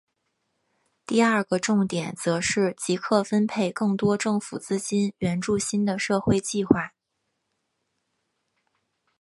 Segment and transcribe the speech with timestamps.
[1.05, 6.95] 第二个重点则是即刻分配更多政府资金援助新的社会计画。